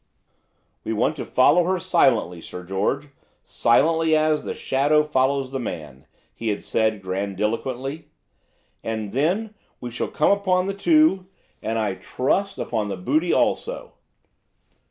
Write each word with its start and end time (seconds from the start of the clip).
"We 0.83 0.93
want 0.93 1.15
to 1.17 1.25
follow 1.25 1.63
her 1.65 1.77
silently, 1.79 2.41
Sir 2.41 2.63
George, 2.63 3.09
silently 3.45 4.17
as, 4.17 4.43
the 4.45 4.55
shadow 4.55 5.03
follows 5.03 5.51
the 5.51 5.59
man," 5.59 6.07
he 6.33 6.47
had 6.47 6.63
said 6.63 7.03
grandiloquently, 7.03 8.07
"and 8.83 9.11
then 9.11 9.53
we 9.79 9.91
shall 9.91 10.07
come 10.07 10.31
upon 10.31 10.65
the 10.65 10.73
two, 10.73 11.27
and 11.61 11.77
I 11.77 11.93
trust 11.93 12.57
upon 12.57 12.87
their 12.87 12.97
booty 12.97 13.31
also." 13.31 13.93